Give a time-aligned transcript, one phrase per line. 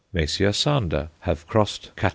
[0.11, 0.57] Messrs.
[0.57, 2.09] Sander have crossed _Catt.